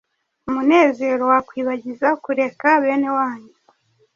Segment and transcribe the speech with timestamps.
[0.47, 3.53] umunezero wakwibagiza kureka bene wanyu